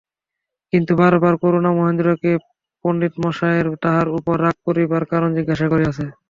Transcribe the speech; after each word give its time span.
কিন্তু 0.73 0.91
বারবার 1.01 1.33
করুণা 1.41 1.71
মহেন্দ্রকে 1.73 2.31
পণ্ডিতমহাশয়ের 2.85 3.67
তাহার 3.83 4.07
উপর 4.17 4.35
রাগ 4.45 4.57
করিবার 4.67 5.03
কারণ 5.11 5.29
জিজ্ঞাসা 5.37 5.67
করিয়াছে। 5.73 6.05